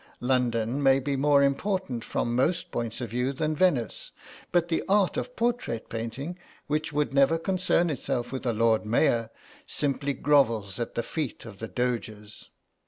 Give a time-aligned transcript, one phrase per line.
[0.19, 4.09] London may be more important from most points of view than Venice,
[4.51, 9.29] but the art of portrait painting, which would never concern itself with a Lord Mayor,
[9.67, 12.49] simply grovels at the feet of the Doges.